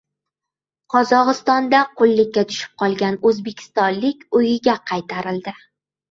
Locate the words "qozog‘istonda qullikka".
0.93-2.43